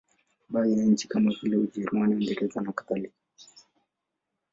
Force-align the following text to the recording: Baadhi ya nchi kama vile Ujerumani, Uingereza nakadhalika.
Baadhi 0.49 0.79
ya 0.79 0.85
nchi 0.85 1.07
kama 1.07 1.33
vile 1.41 1.55
Ujerumani, 1.57 2.15
Uingereza 2.15 2.61
nakadhalika. 2.61 3.13